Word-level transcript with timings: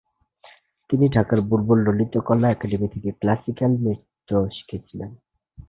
তিনি 0.89 1.05
ঢাকায় 1.09 1.41
বুলবুল 1.41 1.79
ললিতকলা 1.85 2.47
একাডেমি 2.51 2.87
থেকে 2.87 3.09
ক্লাসিক্যাল 3.11 3.71
নৃত্য 3.79 4.29
শিখেছিলেন। 4.51 5.11